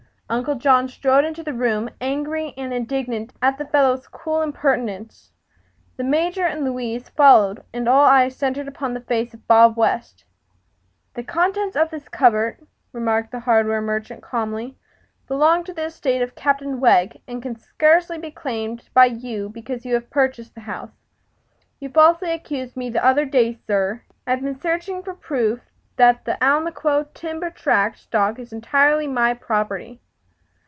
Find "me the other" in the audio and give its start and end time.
22.77-23.25